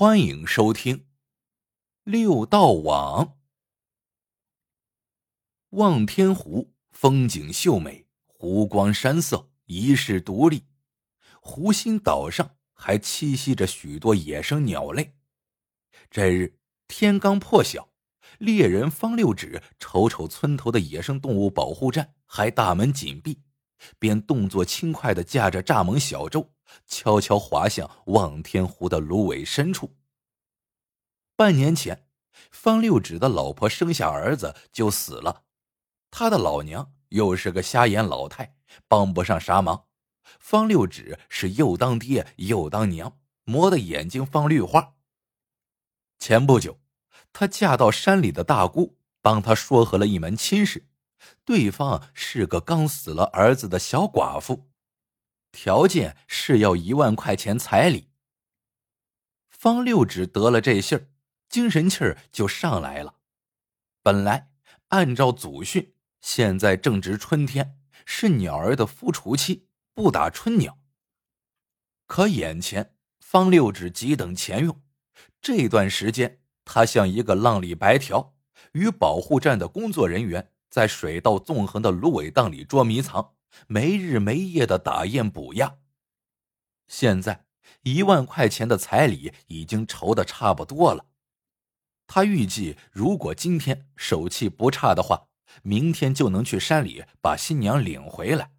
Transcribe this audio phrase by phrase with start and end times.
[0.00, 0.96] 欢迎收听
[2.04, 3.26] 《六道网》。
[5.76, 10.64] 望天湖风景秀美，湖光山色，一世独立。
[11.42, 15.18] 湖心岛上还栖息着许多野生鸟类。
[16.10, 16.58] 这日
[16.88, 17.90] 天刚破晓，
[18.38, 23.42] 猎人方六指瞅瞅村头的野生动物保护站还大门紧闭，
[23.98, 26.54] 便动作轻快的驾着蚱蜢小舟。
[26.86, 29.96] 悄悄滑向望天湖的芦苇深处。
[31.36, 32.06] 半年前，
[32.50, 35.44] 方六指的老婆生下儿子就死了，
[36.10, 38.56] 他的老娘又是个瞎眼老太，
[38.88, 39.86] 帮不上啥忙。
[40.38, 44.94] 方六指是又当爹又当娘，磨得眼睛放绿花。
[46.18, 46.78] 前不久，
[47.32, 50.86] 他嫁到山里的大姑帮他说和了一门亲事，
[51.44, 54.69] 对方是个刚死了儿子的小寡妇。
[55.52, 58.08] 条件是要一万块钱彩礼。
[59.48, 61.08] 方六指得了这信儿，
[61.48, 63.16] 精神气儿就上来了。
[64.02, 64.50] 本来
[64.88, 70.78] 按照祖训，现在正值春天，是鸟儿的孵雏期，不打春鸟。
[72.06, 74.82] 可眼前方六指急等钱用，
[75.42, 78.34] 这段时间他像一个浪里白条，
[78.72, 83.34] 与保护站的工作人员在水道纵横的芦苇荡里捉迷藏。
[83.66, 85.76] 没日没夜的打雁捕鸭。
[86.88, 87.46] 现在
[87.82, 91.06] 一万块钱的彩礼已经筹的差不多了。
[92.06, 95.28] 他预计，如果今天手气不差的话，
[95.62, 98.52] 明天就能去山里把新娘领回来。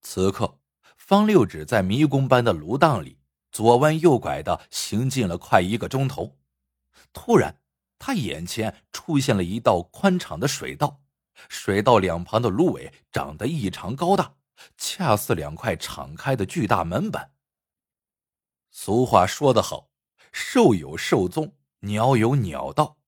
[0.00, 0.58] 此刻，
[0.96, 3.18] 方六指在迷宫般的芦荡里
[3.52, 6.38] 左弯右拐的行进了快一个钟头，
[7.12, 7.60] 突然，
[7.98, 11.02] 他眼前出现了一道宽敞的水道。
[11.48, 14.34] 水道两旁的芦苇长得异常高大，
[14.76, 17.32] 恰似两块敞开的巨大门板。
[18.70, 19.90] 俗话说得好，
[20.32, 22.98] 兽有兽踪，鸟有鸟道，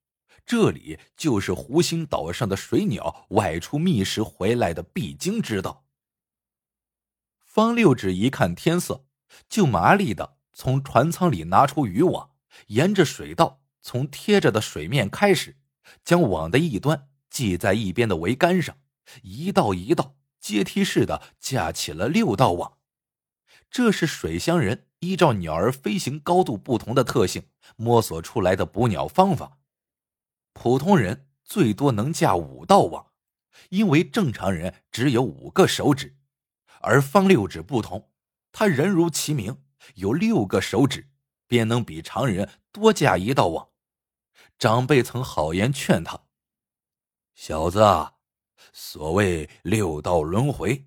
[0.46, 5.84] 这里就是湖心岛上的水鸟外出觅食回来的必经之道。
[7.44, 9.04] 方六指一看天色，
[9.48, 12.30] 就麻利的从船舱里拿出渔网，
[12.68, 15.58] 沿着水道从贴着的水面开始，
[16.04, 17.09] 将网的一端。
[17.30, 18.76] 系在一边的桅杆上，
[19.22, 22.78] 一道一道阶梯式的架起了六道网。
[23.70, 27.44] 这是水乡人依照鸟儿飞行高度不同的特性
[27.76, 29.58] 摸索出来的捕鸟方法。
[30.52, 33.06] 普通人最多能架五道网，
[33.68, 36.16] 因为正常人只有五个手指，
[36.80, 38.10] 而方六指不同，
[38.50, 39.62] 他人如其名，
[39.94, 41.08] 有六个手指，
[41.46, 43.68] 便能比常人多架一道网。
[44.58, 46.20] 长辈曾好言劝他。
[47.42, 47.80] 小子，
[48.70, 50.86] 所谓六道轮回，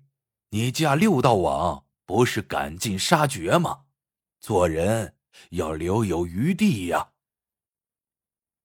[0.50, 3.86] 你架六道网不是赶尽杀绝吗？
[4.38, 5.16] 做人
[5.50, 7.10] 要留有余地呀。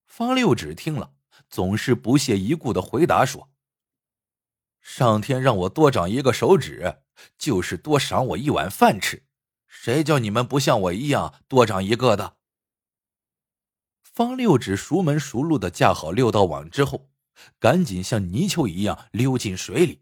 [0.06, 1.14] 方六指听了，
[1.50, 3.50] 总是不屑一顾的回答说
[4.80, 7.02] ：“上天让我多长一个手指，
[7.40, 9.26] 就是多赏我一碗饭吃。
[9.66, 12.38] 谁叫你们不像我一样多长一个的？”
[14.04, 17.09] 方六指熟门熟路的架好六道网之后。
[17.60, 20.02] 赶紧像泥鳅一样溜进水里。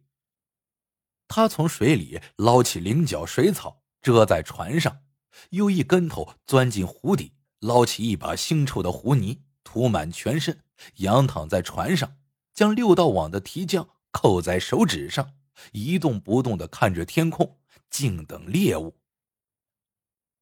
[1.28, 5.02] 他从水里捞起菱角水草遮在船上，
[5.50, 10.64] 又一跟头钻进湖底，捞起一把腥臭的湖泥涂满全身，
[10.98, 12.18] 仰躺在船上，
[12.54, 15.34] 将六道网的提浆扣在手指上，
[15.74, 17.60] 一动不动的看着天空，
[17.90, 18.98] 静等猎物。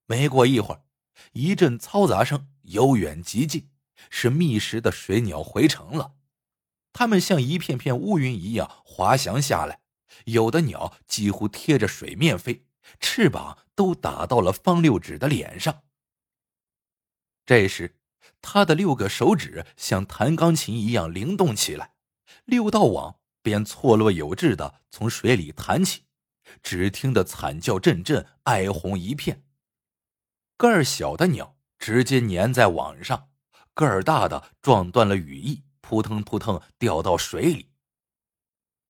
[0.06, 0.84] 没过一会儿，
[1.34, 3.72] 一阵嘈杂声由远及近，
[4.12, 6.15] 是觅食的水鸟回城了。
[6.98, 9.82] 它们像一片片乌云一样滑翔下来，
[10.24, 12.66] 有的鸟几乎贴着水面飞，
[13.02, 15.84] 翅膀都打到了方六指的脸上。
[17.46, 17.98] 这时，
[18.42, 21.96] 他的六个手指像弹钢琴一样灵动起来，
[22.46, 26.04] 六道网便错落有致的从水里弹起，
[26.64, 29.44] 只听得惨叫阵阵，哀鸿一片。
[30.56, 33.28] 个儿小的鸟直接粘在网上，
[33.74, 35.65] 个儿大的撞断了羽翼。
[35.88, 37.70] 扑腾扑腾掉到水里。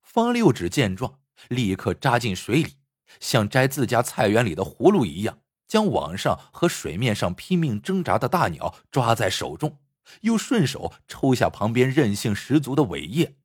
[0.02, 1.20] 方六指见状，
[1.50, 2.78] 立刻扎进水里，
[3.20, 9.80] 像摘自家菜园里的葫芦一样，将网上和水面上拼命挣扎的大鸟抓在手中，
[10.22, 13.36] 又顺手抽下旁边韧性十足的尾叶，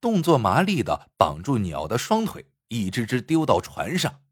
[0.00, 4.22] 动作麻利的绑住鸟的双腿，一只只丢到船上。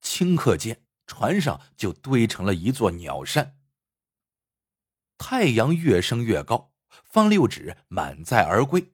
[0.00, 3.56] 顷刻间，船上就堆成了一座鸟山。
[5.16, 6.67] 太阳越升越高。
[7.04, 8.92] 方六指满载而归。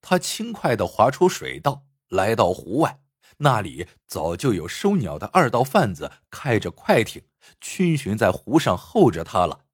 [0.00, 3.00] 他轻快的划出水道，来到湖外，
[3.38, 7.22] 那里早就有收鸟的二道贩子开着快艇，
[7.60, 9.64] 逡巡在湖上候着他了。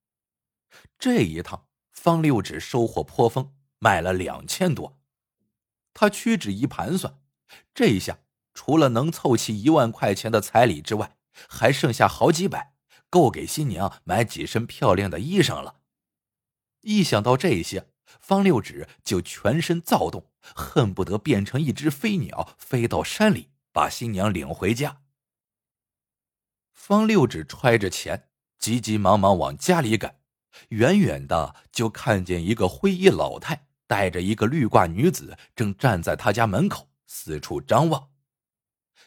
[0.99, 4.99] 这一趟，方六指收获颇丰，卖了两千多。
[5.93, 7.20] 他屈指一盘算，
[7.75, 8.19] 这一下
[8.55, 11.17] 除了能凑齐一万块钱的彩礼之外，
[11.49, 12.75] 还剩下好几百，
[13.11, 15.82] 够给新娘买几身漂亮的衣裳了。
[16.85, 17.89] 一想到这些，
[18.21, 25.01] 方六指就全身躁动，恨不得变成一只飞鸟，飞到山里把新娘领回家。
[26.73, 28.29] 方六指揣着钱，
[28.59, 30.21] 急急忙忙往家里赶，
[30.69, 38.11] 远远的就看见一个灰衣老太带着一个绿褂女子，正站在他家门口四处张望。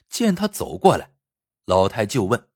[0.10, 1.12] 见他走过来，
[1.66, 2.50] 老太就问：“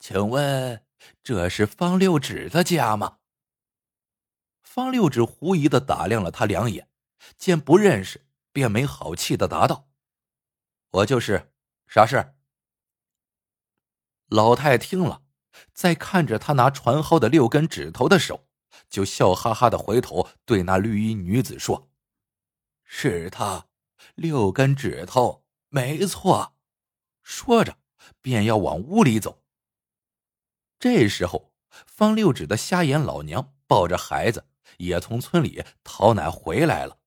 [0.00, 0.82] 请问
[1.22, 3.17] 这是方六指的家吗？”
[4.78, 6.88] 方六指狐疑的打量了他两眼，
[7.36, 9.88] 见不认识，便没好气的答道
[10.90, 11.50] ：“我就是，
[11.88, 12.36] 啥事？”
[14.30, 15.24] 老太听了，
[15.72, 18.46] 在看着他拿船蒿的六根指头的手，
[18.88, 21.90] 就笑哈哈的回头对那绿衣女子说
[22.86, 23.66] ：“是他，
[24.14, 26.54] 六根指头，没错。”
[27.24, 27.78] 说着，
[28.22, 29.42] 便要往屋里走。
[30.78, 31.52] 这时候，
[31.84, 34.47] 方六指的瞎眼老娘抱着孩子，
[34.78, 36.98] 也从村里讨奶回来了。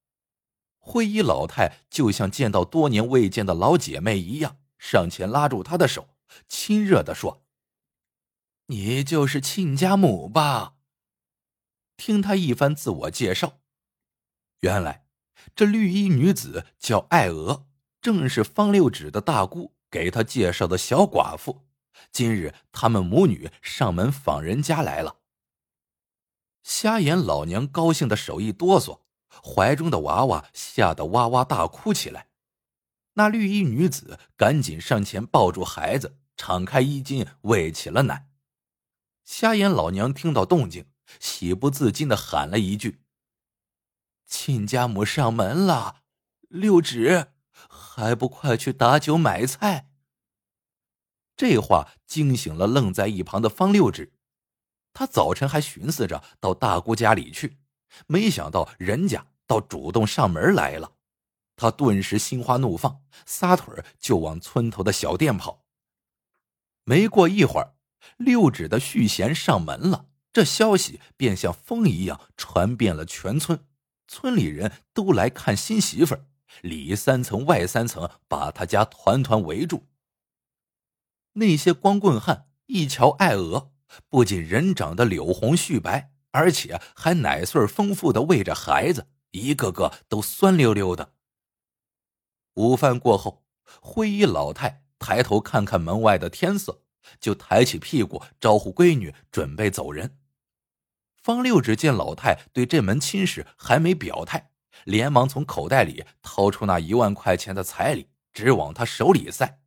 [0.80, 6.16] 灰衣老太就像见到多年未见的老姐妹一样，上前拉住她的手。
[6.48, 7.44] 亲热的说
[8.68, 10.76] ：“你就是亲家母吧？”
[11.98, 13.60] 听他一番自我介绍，
[14.62, 15.06] 原来
[15.56, 17.68] 这绿衣女子叫艾娥，
[18.02, 21.68] 正是方六指的大姑给他介绍的小寡妇。
[22.12, 25.21] 今日他们母女上门访人家来了。
[26.64, 29.02] 瞎眼老娘高兴的手一哆嗦，
[29.44, 32.28] 怀中的娃娃吓得哇哇大哭起来。
[33.14, 36.18] 那绿衣女子赶紧上前抱住孩子。
[36.38, 38.28] 敞开衣襟喂起了奶，
[39.24, 40.88] 瞎眼老娘听到动静，
[41.20, 43.04] 喜不自禁的喊了一句
[44.26, 45.98] ：“亲家母上门了，
[46.48, 47.28] 六指
[47.70, 49.92] 还不快去打酒买菜？”
[51.38, 54.12] 这话惊醒了愣在一旁的方六指，
[54.94, 57.58] 他早晨还寻思着到大姑家里去，
[58.08, 60.94] 没想到人家倒主动上门来了，
[61.56, 65.66] 他顿时心花怒放，撒腿就往村头的小店跑。
[66.84, 67.76] 没过一会儿，
[68.18, 73.66] 六指的续弦上门了，这消息便像风一样传遍了全村。
[74.08, 76.26] 村里人都来看新媳妇儿，
[76.62, 79.88] 里三层外三层把他家团团围住。
[81.34, 83.71] 那些光棍汉一瞧艾娥，
[84.10, 91.14] 不仅人长得柳红絮白，而且还奶穗丰富的喂着孩子，一个个都酸溜溜的。
[92.56, 93.44] 午饭过后，
[93.82, 94.82] 灰衣老太。
[95.04, 96.84] 抬头看看门外的天色，
[97.20, 100.20] 就抬起屁股招呼闺女准备走人。
[101.24, 104.52] 方六只见老太对这门亲事还没表态，
[104.84, 109.60] 连忙从口袋里掏出那一万块钱的彩礼，直往他手里塞。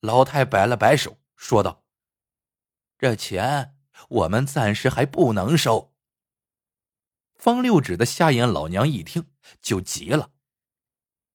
[0.00, 1.83] 老太摆了摆手，说道
[3.04, 3.76] ：“这钱
[4.08, 5.92] 我们暂时还不能收。”
[7.36, 9.26] 方六指的瞎眼老娘一听
[9.60, 10.30] 就急了，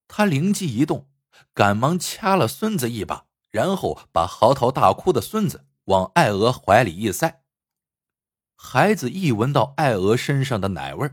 [0.07, 1.07] 他灵机一动。
[1.53, 7.43] 赶忙掐了孙子一把，然后把嚎啕大哭的孙子往艾娥怀里一塞。
[8.55, 11.09] 孩子一闻到艾娥身上的奶味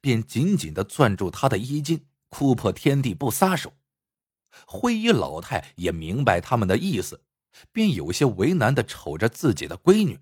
[0.00, 3.74] 便紧紧的攥住她的衣襟，哭破天地不撒手。
[4.66, 7.22] 灰衣老太也明白他们的意思，
[7.72, 10.20] 便有些为难的瞅着自己的闺女。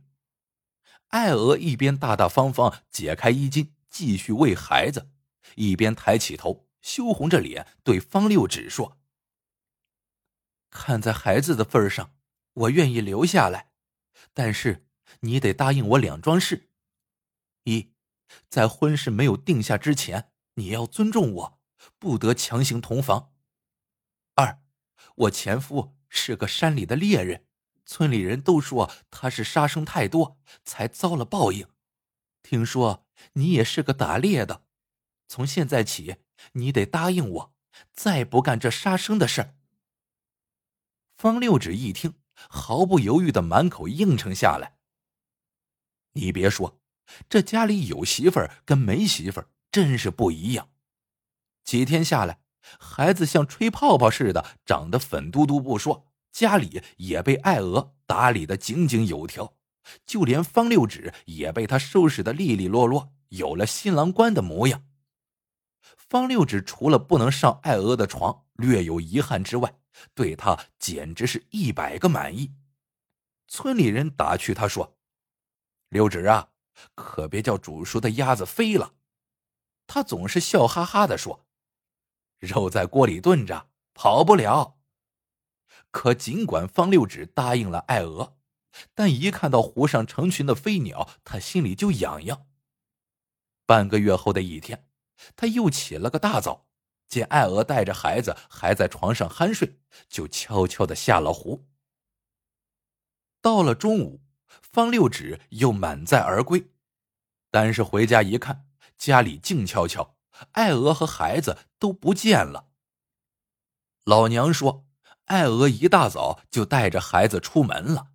[1.09, 5.11] 艾娥一边大大方方解开衣襟，继续喂孩子，
[5.55, 8.99] 一边抬起头，羞红着脸对方六指说。
[10.71, 12.15] 看在孩子的份上，
[12.53, 13.71] 我愿意留下来，
[14.35, 14.87] 但是
[15.21, 16.69] 你得答应我两桩事：
[17.65, 17.95] 一，
[18.51, 21.61] 在婚事没有定下之前，你要尊重我，
[21.99, 23.33] 不得强行同房；
[24.35, 24.61] 二，
[25.15, 27.45] 我前夫是个山里的猎人，
[27.85, 31.67] 村里人都说他是杀生太多，才遭了报应。
[32.43, 34.63] 听说你也是个打猎的，
[35.27, 36.17] 从现在起，
[36.53, 37.55] 你得答应我，
[37.93, 39.55] 再不干这杀生的事。
[41.17, 44.79] 方六指一听，毫不犹豫的满口应承下来。
[46.13, 46.81] 你别说，
[47.29, 50.71] 这家里有媳妇儿跟没媳妇儿真是不一样。
[51.65, 52.41] 几天下来，
[52.79, 59.55] 孩子像吹泡泡似的长得粉嘟嘟不说，家里也被艾娥打理的井井有条，
[60.07, 64.85] 就连方六指也被他收拾的利利落落，有了新郎官的模样。
[65.97, 69.79] 方六指除了不能上艾娥的床，略有遗憾之外。
[70.15, 72.55] 对他简直是一百个满意。
[73.49, 74.97] 村里人打趣他说
[75.91, 76.51] ：“六指啊，
[76.95, 78.95] 可别叫煮熟的鸭子飞了。”
[79.89, 81.45] 他总是笑哈哈的说
[82.39, 84.79] ：“肉在锅里炖着，跑不了。”
[85.91, 88.37] 可尽管方六指答应了爱娥，
[88.95, 92.47] 但一看到湖上成群的飞鸟，他心里就痒痒。
[93.65, 94.87] 半个月后的一天，
[95.35, 96.69] 他又起了个大早，
[97.09, 101.67] 见爱娥带着孩子还在床上酣睡，就悄悄的下了湖。
[103.41, 106.71] 到了中午，方六指又满载而归，
[107.51, 108.69] 但是回家一看，
[108.99, 110.18] 家里静悄悄，
[110.53, 112.69] 爱娥和孩子都不见了。
[114.05, 114.87] 老娘说，
[115.25, 118.13] 爱娥一大早就带着孩子出门了。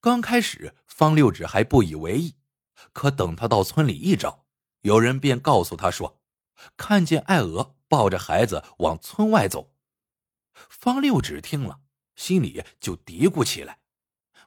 [0.00, 2.36] 刚开始，方六指还不以为意，
[2.92, 4.46] 可等他到村里一找，
[4.82, 6.20] 有人便告诉他说，
[6.76, 9.74] 看见爱娥抱着孩子往村外走。
[10.52, 11.80] 方六指听了，
[12.14, 13.80] 心里就嘀咕起来。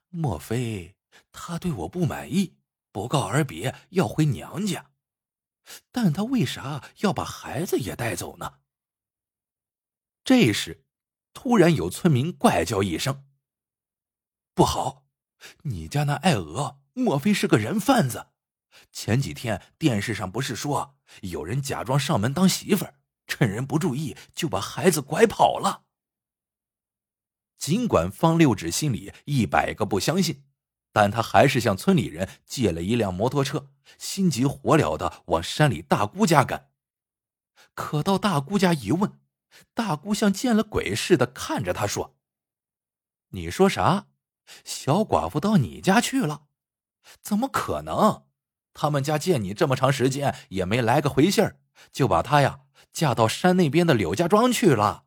[0.10, 0.96] 莫非
[1.32, 2.58] 他对我不满意，
[2.92, 4.91] 不告而别要回娘家？
[5.92, 8.60] 但他为啥要把孩子也带走呢？
[10.24, 10.86] 这时，
[11.34, 13.26] 突然有村民怪叫一声
[14.54, 15.08] ：“不好！
[15.64, 18.28] 你家那爱鹅，莫非是个人贩子？
[18.92, 25.86] 前几天电视上不是说有人假装上门当媳妇儿，趁人不注意就把孩子拐跑了？”
[27.58, 30.44] 尽管方六指心里一百个不相信，
[30.92, 36.70] 但他还是向村里人借了一辆摩托车，心急火燎的往山里大姑家赶。
[37.74, 39.20] 可到大姑家一问，
[39.74, 42.18] 大姑像见了鬼似的看着他说
[43.32, 44.08] ：“你说啥？
[44.66, 46.48] 小寡妇到你家去了？
[47.22, 48.26] 怎么可能？
[48.74, 51.60] 他们家见你这么长时间也没来个回信儿，
[51.92, 55.06] 就把她呀嫁到山那边的柳家庄去了。”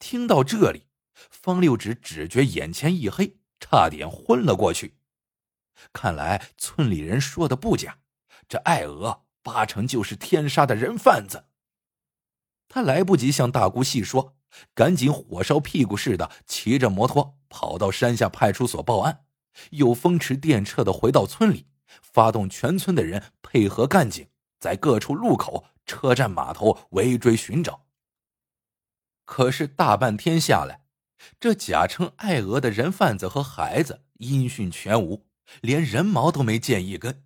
[0.00, 4.96] 听到这里，方六指只觉眼前一黑，差点昏了过去。
[5.92, 7.98] 看来村里人说的不假，
[8.48, 11.46] 这艾娥八成就是天杀的人贩子。
[12.68, 14.34] 他来不及向大姑细说，
[14.74, 19.24] 赶紧火烧屁股似的骑着摩托跑到山下派出所报案，
[19.70, 21.66] 又风驰电掣的回到村里，
[22.02, 24.28] 发动全村的人配合干警，
[24.58, 27.86] 在各处路口、车站、码头围追寻找。
[29.24, 30.81] 可是大半天下来，
[31.38, 35.26] 这假称爱鹅的人贩子和孩子音讯全无，
[35.60, 37.24] 连人毛都没见一根。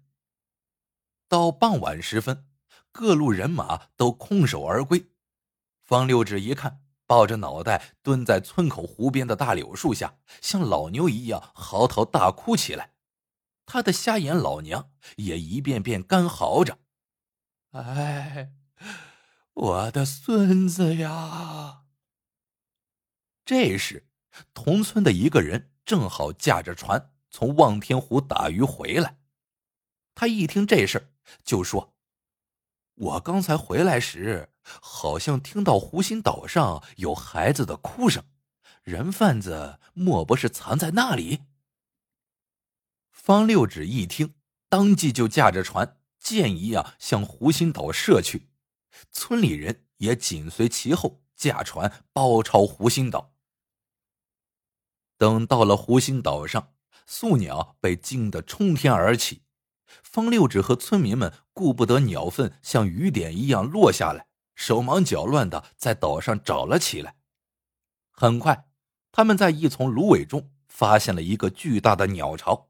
[1.29, 2.47] 到傍晚时分，
[2.93, 5.11] 各路人马都空手而归。
[5.83, 12.93] 方六指一看，抱着脑袋蹲在村口湖边的大柳树下，像老牛一样嚎啕大哭起来。
[13.65, 16.79] 他的瞎眼老娘也一遍遍干嚎着
[17.73, 18.53] ：“哎，
[19.55, 21.83] 我的孙子呀！”
[23.47, 24.09] 这时，
[24.53, 29.21] 同村的一个人正好驾着船从望天湖打鱼回来。
[30.17, 31.09] 他一听这事儿，
[31.45, 31.95] 就说
[32.95, 38.25] ：“我刚才回来时，好像听到湖心岛上有孩子的哭声，
[38.83, 41.43] 人贩子莫不是藏在那里？”
[43.13, 44.35] 方六指一听，
[44.69, 48.49] 当即就驾着船箭一样向湖心岛射去，
[49.13, 53.35] 村里人也紧随其后，驾船包抄湖心岛。
[55.19, 56.73] 等到了湖心岛上，
[57.07, 59.43] 宿鸟被惊得冲天而起。
[60.03, 67.17] 方六指和村民们顾不得鸟粪像雨点一样落下来，手忙脚乱的在岛上找了起来。
[68.11, 68.67] 很快，
[69.13, 72.69] 他们在一丛芦苇中发现了一个巨大的鸟巢。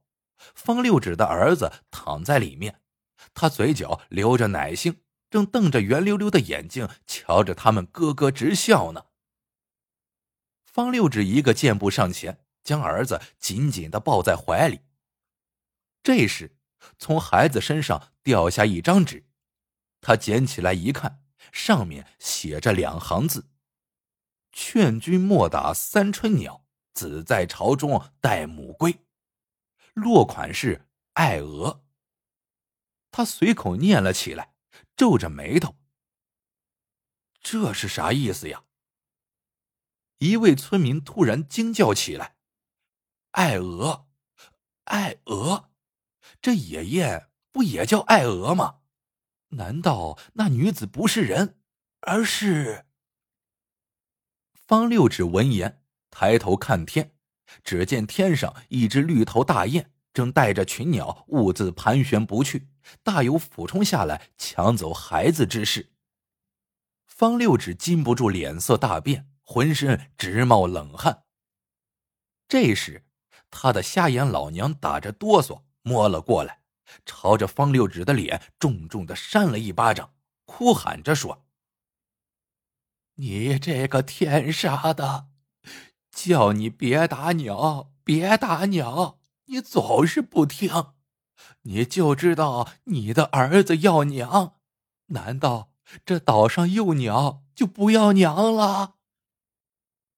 [0.55, 2.81] 方六指的儿子躺在里面，
[3.33, 4.97] 他嘴角流着奶腥，
[5.31, 9.07] 正瞪着圆溜溜的眼睛瞧着他们，咯咯直笑呢。
[10.76, 14.83] 方六指一个箭步上前，将儿子紧紧的抱在怀里。
[16.02, 16.59] 这时，
[16.99, 19.26] 从孩子身上掉下一张纸，
[20.02, 23.49] 他捡起来一看，上面写着两行字
[24.52, 29.00] ：“劝君莫打三春鸟，子在巢中待母归。”
[29.97, 31.87] 落款是爱鹅。
[33.11, 34.52] 他随口念了起来，
[34.95, 35.75] 皱着眉头
[37.40, 38.64] ：“这是啥意思呀？”
[40.18, 42.37] 一位村民突然惊叫起来
[43.32, 44.06] ：“爱鹅，
[44.85, 45.70] 爱鹅，
[46.40, 48.78] 这爷爷不也叫爱鹅吗？
[49.49, 51.58] 难道那女子不是人，
[52.00, 52.87] 而是……”
[54.54, 57.12] 方六指闻言，抬头看天，
[57.62, 62.68] 只见天上一只绿头大雁正带着群鸟兀自盘旋不去，
[63.02, 65.92] 大有俯冲下来抢走孩子之势。
[67.04, 69.30] 方六指禁不住脸色大变。
[69.47, 71.23] 浑身直冒冷汗。
[72.49, 73.07] 这时，
[73.49, 76.61] 他的瞎眼老娘打着哆嗦摸了过来，
[77.07, 80.12] 朝着方六指的脸重重的扇了一巴掌，
[80.45, 81.47] 哭喊着说
[83.15, 85.29] ：“你这个天杀的，
[86.11, 90.93] 叫你别打鸟，别打鸟，你总是不听。
[91.62, 94.57] 你就知道你的儿子要娘，
[95.07, 95.71] 难道
[96.05, 98.95] 这岛上幼鸟就不要娘了？”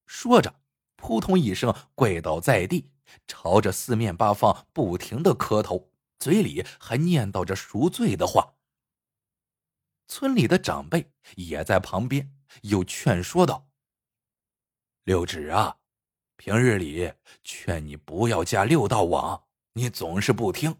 [0.09, 0.63] 说着，
[0.97, 2.91] 扑通一声跪倒在地，
[3.27, 8.55] 朝着四面八方不停的磕头，嘴里还念叨着赎罪的话。
[10.09, 13.69] 村里的长辈也在旁边，又劝说道
[15.05, 15.77] ：“六指啊，
[16.37, 17.13] 平日里
[17.45, 20.75] 劝你不要架六道网，你总是不听。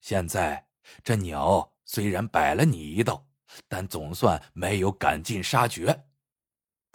[0.00, 0.66] 现在
[1.02, 3.26] 这鸟虽然摆了你一道，
[3.68, 6.06] 但总算没有赶尽杀绝。”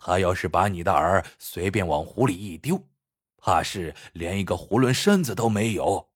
[0.02, 2.88] 他要是把你的儿随便往湖里一丢，
[3.38, 6.10] 怕是连一个囫囵身子都没有。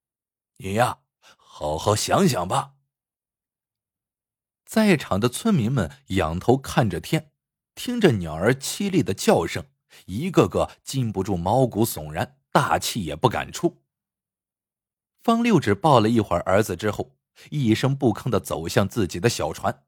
[0.57, 0.99] 你呀，
[1.35, 2.75] 好好想想吧。
[4.65, 7.31] 在场的村民们仰头看着天，
[7.75, 9.65] 听着鸟儿凄厉的叫声，
[10.05, 13.83] 一个个禁不住毛骨悚然，大气也不敢出。
[15.21, 17.15] 方六指抱了一会儿儿子之后，
[17.51, 19.85] 一声不吭的走向自己的小船，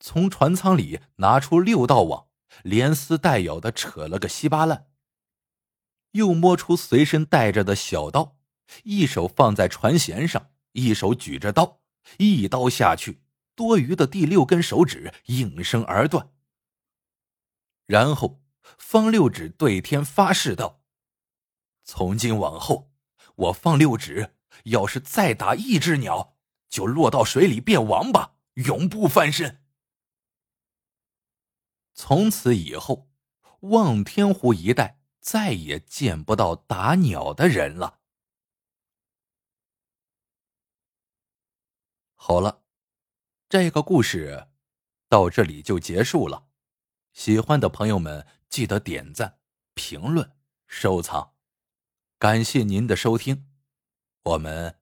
[0.00, 2.28] 从船舱里拿出六道网。
[2.62, 4.88] 连撕带咬的扯了个稀巴烂，
[6.12, 8.36] 又摸出随身带着的小刀，
[8.84, 11.80] 一手放在船舷上，一手举着刀，
[12.18, 13.22] 一刀下去，
[13.54, 16.30] 多余的第六根手指应声而断。
[17.86, 18.42] 然后
[18.78, 20.82] 方六指对天发誓道
[21.84, 22.92] ：“从今往后，
[23.34, 26.36] 我方六指要是再打一只鸟，
[26.68, 29.60] 就落到水里变王八，永不翻身。”
[31.94, 33.10] 从此以后，
[33.60, 38.00] 望天湖一带再也见不到打鸟的人了。
[42.14, 42.62] 好了，
[43.48, 44.48] 这个故事
[45.08, 46.48] 到这里就结束了。
[47.12, 49.38] 喜欢的朋友们记得点赞、
[49.74, 50.34] 评论、
[50.66, 51.34] 收藏，
[52.18, 53.50] 感谢您的收听，
[54.22, 54.80] 我们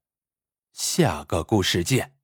[0.73, 2.20] 下个故事见。